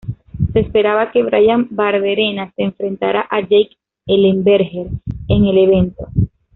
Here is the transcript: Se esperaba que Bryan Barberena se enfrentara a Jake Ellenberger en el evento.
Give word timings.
Se 0.51 0.59
esperaba 0.61 1.11
que 1.11 1.21
Bryan 1.21 1.67
Barberena 1.69 2.51
se 2.55 2.63
enfrentara 2.63 3.27
a 3.29 3.39
Jake 3.41 3.77
Ellenberger 4.07 4.87
en 5.27 5.45
el 5.45 5.57
evento. 5.59 6.07